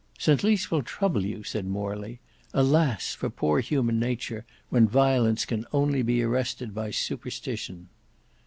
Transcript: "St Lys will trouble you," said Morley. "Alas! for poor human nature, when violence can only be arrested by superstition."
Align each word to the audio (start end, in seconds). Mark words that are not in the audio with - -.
"St 0.17 0.43
Lys 0.43 0.71
will 0.71 0.81
trouble 0.81 1.23
you," 1.23 1.43
said 1.43 1.67
Morley. 1.67 2.21
"Alas! 2.55 3.13
for 3.13 3.29
poor 3.29 3.59
human 3.59 3.99
nature, 3.99 4.47
when 4.69 4.87
violence 4.87 5.45
can 5.45 5.63
only 5.71 6.01
be 6.01 6.23
arrested 6.23 6.73
by 6.73 6.89
superstition." 6.89 7.87